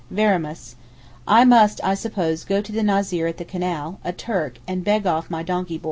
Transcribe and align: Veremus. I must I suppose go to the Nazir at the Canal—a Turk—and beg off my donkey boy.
Veremus. 0.09 0.73
I 1.27 1.45
must 1.45 1.79
I 1.83 1.93
suppose 1.93 2.43
go 2.43 2.59
to 2.59 2.71
the 2.71 2.81
Nazir 2.81 3.27
at 3.27 3.37
the 3.37 3.45
Canal—a 3.45 4.13
Turk—and 4.13 4.83
beg 4.83 5.05
off 5.05 5.29
my 5.29 5.43
donkey 5.43 5.77
boy. 5.77 5.79